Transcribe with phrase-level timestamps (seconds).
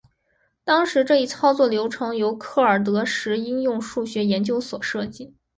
[0.63, 5.35] 当时这一操作流程由克尔德什应用数学研究所所设计。